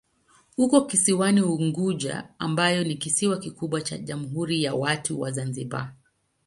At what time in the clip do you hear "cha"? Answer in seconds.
3.81-3.97